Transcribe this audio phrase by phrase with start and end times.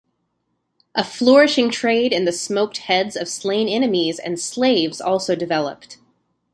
[0.95, 5.99] A flourishing trade in the smoked heads of slain enemies and slaves also developed.